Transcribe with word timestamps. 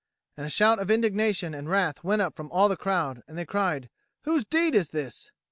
And 0.35 0.47
a 0.47 0.49
shout 0.49 0.79
of 0.79 0.89
indignation 0.89 1.53
and 1.53 1.69
wrath 1.69 2.03
went 2.03 2.23
up 2.23 2.35
from 2.35 2.51
all 2.51 2.67
the 2.67 2.75
crowd, 2.75 3.21
and 3.27 3.37
they 3.37 3.45
cried, 3.45 3.87
"Whose 4.23 4.43
deed 4.43 4.73
is 4.73 4.89
this?" 4.89 5.31